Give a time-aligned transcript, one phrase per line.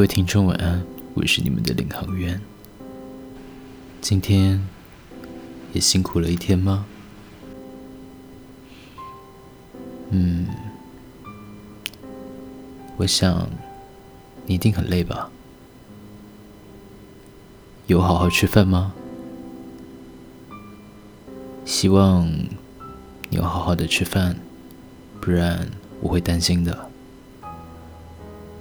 [0.00, 2.40] 各位听众晚安，我是你们的领航员。
[4.00, 4.66] 今天
[5.74, 6.86] 也辛苦了一天吗？
[10.08, 10.48] 嗯，
[12.96, 13.46] 我想
[14.46, 15.30] 你一定很累吧？
[17.86, 18.94] 有好好吃饭吗？
[21.66, 22.26] 希望
[23.28, 24.34] 你要好好的吃饭，
[25.20, 25.68] 不然
[26.00, 26.89] 我会担心的。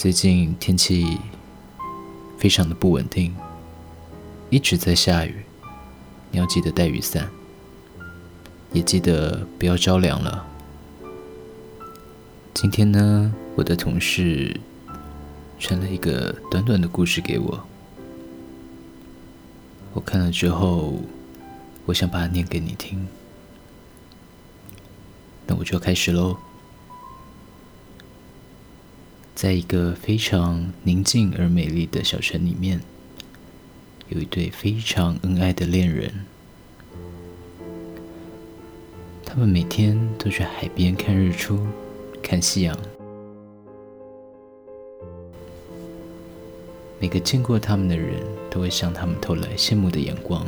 [0.00, 1.18] 最近天气
[2.38, 3.36] 非常的不稳定，
[4.48, 5.44] 一直在下雨，
[6.30, 7.28] 你要记得带雨伞，
[8.72, 10.46] 也记得不要着凉了。
[12.54, 14.58] 今天呢，我的同事
[15.58, 17.62] 传了一个短短的故事给我，
[19.92, 20.94] 我看了之后，
[21.84, 23.06] 我想把它念给你听，
[25.46, 26.38] 那我就开始喽。
[29.40, 32.78] 在一个非常宁静而美丽的小城里面，
[34.10, 36.12] 有一对非常恩爱的恋人。
[39.24, 41.66] 他们每天都去海边看日出、
[42.22, 42.78] 看夕阳。
[46.98, 50.46] 每个见过他们的人都会向他们投来羡慕的眼光。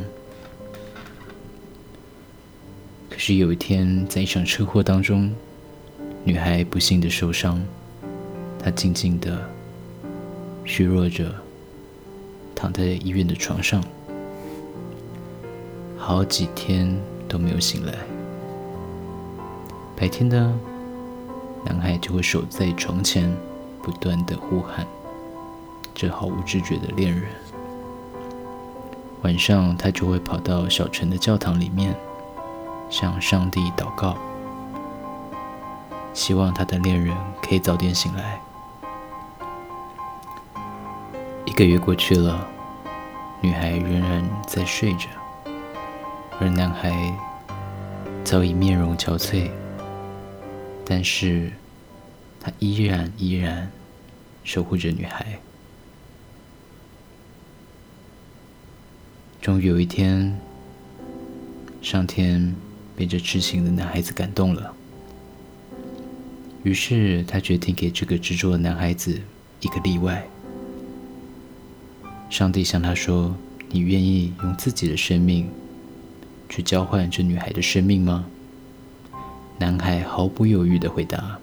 [3.09, 5.35] 可是有一天，在一场车祸当中，
[6.25, 7.59] 女孩不幸的受伤。
[8.65, 9.39] 他静静的、
[10.65, 11.35] 虚弱着，
[12.55, 13.83] 躺在医院的床上，
[15.99, 16.97] 好几天
[17.29, 17.93] 都没有醒来。
[19.97, 20.55] 白天呢，
[21.65, 23.35] 男孩就会守在床前，
[23.83, 24.87] 不断的呼喊
[25.93, 27.25] 这毫无知觉的恋人。
[29.23, 31.95] 晚上，他就会跑到小城的教堂里面，
[32.89, 34.17] 向上帝祷告，
[36.15, 38.41] 希望他的恋人可以早点醒来。
[41.53, 42.49] 一个月过去了，
[43.43, 45.07] 女孩仍然在睡着，
[46.41, 47.15] 而男孩
[48.25, 49.51] 早已面容憔悴。
[50.87, 51.53] 但是，
[52.41, 53.71] 他依然依然
[54.43, 55.27] 守护着女孩。
[59.43, 60.41] 终于有一天，
[61.83, 62.57] 上天
[62.97, 64.75] 被这痴情的男孩子感动了，
[66.63, 69.21] 于是他决定给这个执着的男孩子
[69.61, 70.27] 一个例外。
[72.33, 73.37] 上帝向他说
[73.69, 75.47] ：“你愿意用自己的生命
[76.49, 78.25] 去交换这女孩的生命吗？”
[79.61, 81.39] 男孩毫不犹豫的回答：“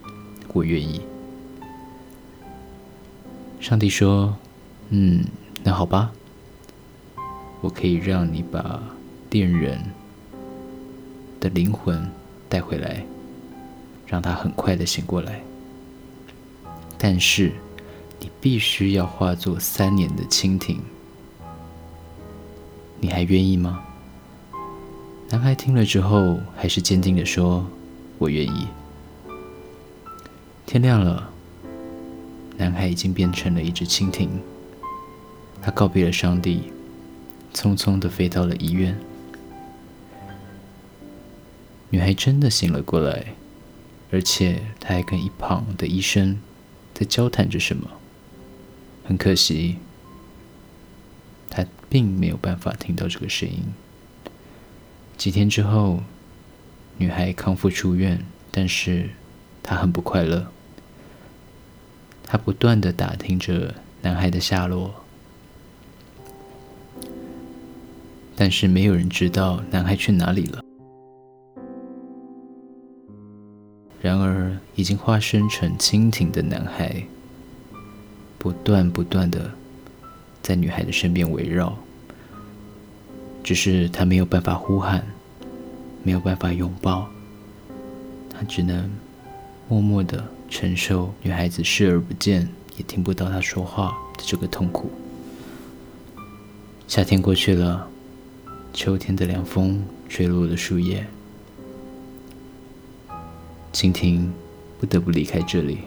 [0.51, 1.00] 我愿意。”
[3.61, 4.35] 上帝说
[4.89, 5.23] ：“嗯，
[5.63, 6.09] 那好吧，
[7.61, 8.81] 我可以让你把
[9.29, 9.79] 恋人
[11.39, 12.03] 的灵魂
[12.50, 13.06] 带回来，
[14.07, 15.39] 让他很快的醒过来。
[16.97, 17.53] 但是。”
[18.19, 20.78] 你必须要化作三年的蜻蜓，
[23.00, 23.84] 你还愿意吗？
[25.30, 27.66] 男孩听了之后，还是坚定的说
[28.18, 28.68] ：“我愿意。”
[30.66, 31.30] 天亮了，
[32.57, 34.30] 男孩已经变成了一只蜻蜓，
[35.62, 36.72] 他告别了上帝，
[37.53, 39.00] 匆匆的飞到了医院。
[41.91, 43.34] 女孩真的醒了过来，
[44.12, 46.40] 而且她还跟一旁的医生
[46.94, 47.88] 在交谈着什么。
[49.09, 49.77] 很可惜，
[51.49, 53.63] 他并没有办法听到这个声音。
[55.17, 56.03] 几天之后，
[56.99, 59.09] 女孩康复出院，但是
[59.63, 60.51] 她很不快乐。
[62.23, 64.93] 她不断的打听着男孩的下落，
[68.35, 70.61] 但是没有人知道男孩去哪里了。
[74.03, 77.03] 然而，已经化身成蜻蜓的男孩。
[78.39, 79.51] 不断不断的
[80.41, 81.77] 在女孩的身边围绕，
[83.44, 85.05] 只是他没有办法呼喊，
[86.01, 87.07] 没有办法拥抱，
[88.33, 88.89] 他只能
[89.68, 92.47] 默默的承受女孩子视而不见，
[92.77, 94.89] 也听不到他说话的这个痛苦。
[96.88, 97.88] 夏天过去了，
[98.74, 101.06] 秋天的凉风吹落了树叶，
[103.74, 104.31] 蜻蜓
[104.80, 105.80] 不得不离开这里。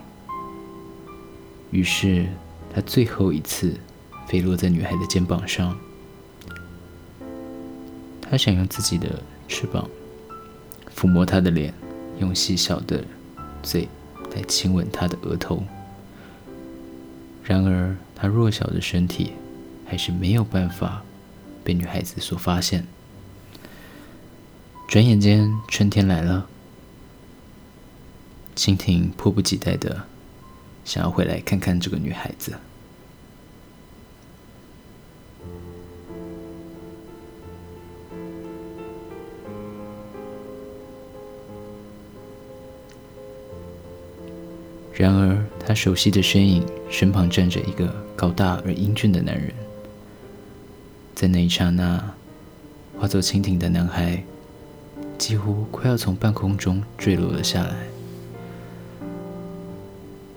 [1.73, 2.27] 于是，
[2.73, 3.75] 他最后一次
[4.29, 5.77] 飞落在女孩的肩膀上。
[8.21, 9.89] 他想用自己的翅膀
[10.95, 11.73] 抚摸她的脸，
[12.19, 13.05] 用细小的
[13.63, 13.89] 嘴
[14.35, 15.65] 来亲吻她的额头。
[17.43, 19.33] 然而，他弱小的身体
[19.87, 21.03] 还是没有办法
[21.65, 22.87] 被女孩子所发现。
[24.89, 26.47] 转眼间，春天来了，
[28.55, 30.07] 蜻蜓迫不及待的。
[30.85, 32.53] 想要回来看看这个女孩子。
[44.93, 49.53] 然而他熟悉的身影身旁站着一个高大而英俊的男人。
[51.15, 52.15] 在那一刹那
[52.99, 54.23] 化作蜻蜓的男孩
[55.19, 57.92] 几乎快要从半空中坠落了下来。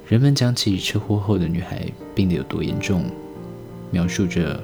[0.08, 3.10] 人们讲起车祸后的女孩病得有多严重，
[3.90, 4.62] 描述着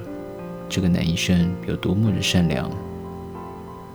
[0.70, 2.70] 这个男医生有多么的善良，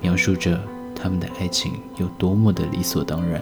[0.01, 0.61] 描述着
[0.93, 3.41] 他们的爱情有多么的理所当然。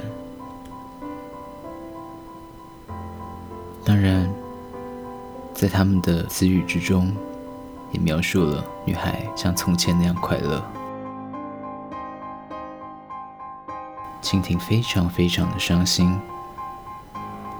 [3.82, 4.30] 当然，
[5.54, 7.10] 在他们的词语之中，
[7.90, 10.62] 也描述了女孩像从前那样快乐。
[14.20, 16.18] 蜻蜓非常非常的伤心，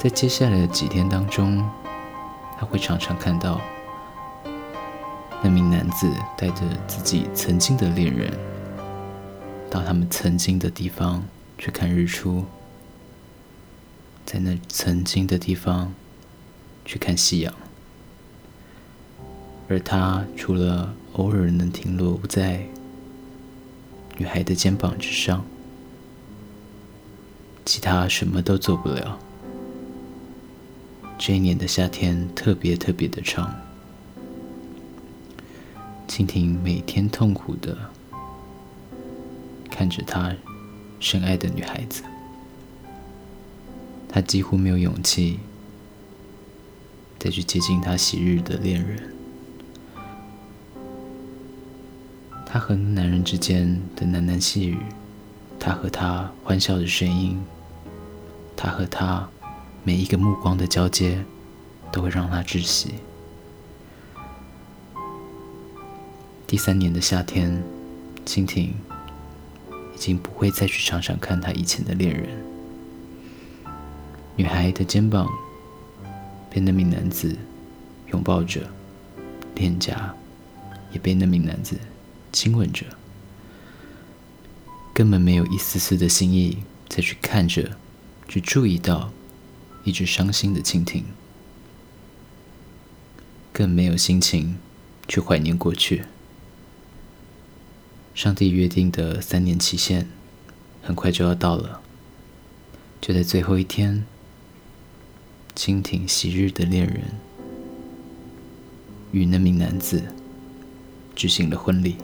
[0.05, 1.67] 在接下来的几天当中，
[2.59, 3.59] 他会常常看到
[5.43, 8.31] 那名男子带着自己曾经的恋人，
[9.71, 11.25] 到他们曾经的地方
[11.57, 12.45] 去看日出，
[14.27, 15.91] 在那曾经的地方。
[16.87, 17.55] 去看夕阳，
[19.71, 22.67] 而他除了偶尔能停落在
[24.19, 25.47] 女孩的肩膀之上，
[27.65, 29.19] 其他什么都做不了。
[31.27, 33.51] 这一年的夏天特别特别的长，
[36.07, 37.75] 蜻蜓每天痛苦的
[39.71, 40.37] 看着他
[41.01, 42.03] 深爱的女孩子，
[44.07, 45.41] 他几乎没有勇气。
[47.19, 49.15] 再去接近他昔日的恋人，
[52.45, 54.77] 他和男人之间的喃喃细语，
[55.59, 57.43] 他和他欢笑的声音，
[58.55, 59.27] 他和他
[59.87, 61.23] 每一个目光的交接，
[61.93, 62.95] 都会让他窒息。
[66.47, 67.63] 第三年的夏天，
[68.25, 68.73] 蜻蜓
[69.95, 72.31] 已经不会再去常常看他以前的恋人，
[74.37, 75.29] 女孩的肩膀。
[76.51, 77.37] 被那名男子
[78.13, 78.61] 拥抱着，
[79.57, 80.15] 脸颊
[80.93, 81.77] 也被那名男子
[82.31, 82.87] 亲吻着，
[84.93, 86.59] 根本没有一丝丝的心意
[86.89, 87.77] 再去看着、
[88.29, 89.11] 去注意到
[89.85, 91.05] 一只伤心的蜻蜓，
[93.53, 94.59] 更没有心情
[95.07, 96.05] 去怀念过去。
[98.15, 100.09] 上帝约定的三年期限
[100.83, 101.81] 很快就要到了，
[103.01, 104.05] 就在最后一天。
[105.57, 107.13] 蜻蜓昔日的恋人
[109.13, 110.03] 与那名男子
[111.15, 111.95] 举行了婚礼。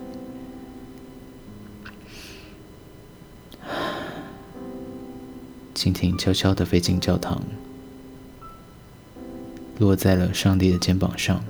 [5.74, 7.42] 蜻蜓悄悄的飞进教堂，
[9.80, 11.42] 落在了上帝的肩膀上。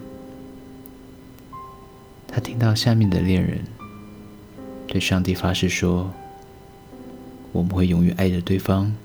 [2.26, 3.64] 他听到下面的恋人
[4.86, 6.10] 对上帝发誓说
[7.52, 8.96] ：“我们会永远爱着对方。”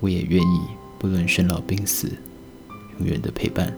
[0.00, 0.60] 我也愿意。
[0.96, 2.10] 不论生老病死，
[2.98, 3.74] 永远的陪伴。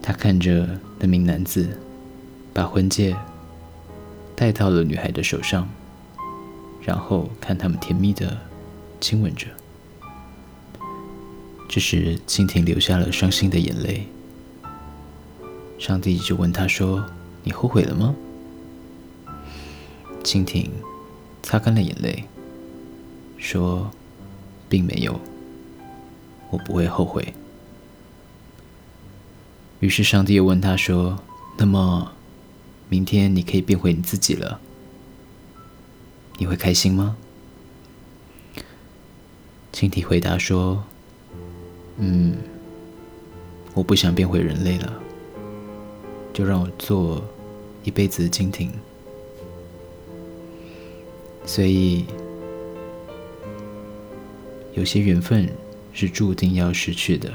[0.00, 1.76] 他看着那名男子，
[2.52, 3.16] 把婚戒
[4.36, 5.68] 戴到了女孩的手上，
[6.80, 8.38] 然后看他们甜蜜的
[9.00, 9.48] 亲吻着。
[11.74, 14.06] 这时，蜻蜓流下了伤心的眼泪。
[15.76, 17.04] 上帝就问他说
[17.42, 18.14] ：“你后悔了吗？”
[20.22, 20.70] 蜻蜓
[21.42, 22.22] 擦干了眼泪，
[23.38, 23.90] 说。
[24.66, 25.20] 并没有，
[26.50, 27.34] 我不会后悔。
[29.80, 31.18] 于是上帝又问他说
[31.58, 32.12] ：“那么，
[32.88, 34.60] 明天你可以变回你自己了，
[36.38, 37.16] 你会开心吗？”
[39.72, 40.84] 蜻蜓回答说
[41.98, 42.36] ：“嗯，
[43.72, 44.92] 我不想变回人类了，
[46.32, 47.22] 就让我做
[47.82, 48.70] 一辈子的蜻蜓。”
[51.46, 52.04] 所以。
[54.76, 55.48] 有些缘分
[55.92, 57.32] 是注定要失去的，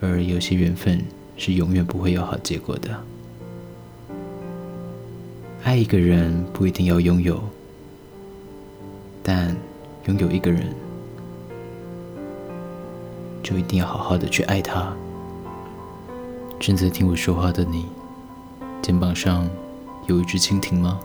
[0.00, 1.00] 而有些缘分
[1.36, 3.00] 是永远不会有好结果的。
[5.62, 7.40] 爱一个人不一定要拥有，
[9.22, 9.56] 但
[10.06, 10.74] 拥有一个人
[13.44, 14.92] 就一定要好好的去爱他。
[16.58, 17.86] 正在听我说话的你，
[18.80, 19.46] 肩膀上
[20.06, 20.98] 有一只蜻蜓吗？